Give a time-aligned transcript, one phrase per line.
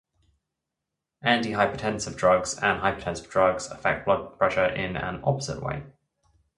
[1.23, 5.83] Antihypertensive drugs and hypertensive drugs affect blood pressure in an opposite way.